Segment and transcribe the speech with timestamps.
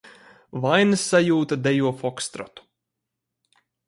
[0.61, 2.65] Vainas sajūta dejo fokstrotu...